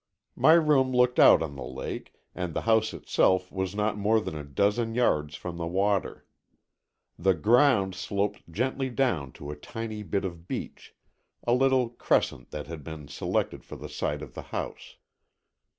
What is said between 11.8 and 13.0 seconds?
crescent that had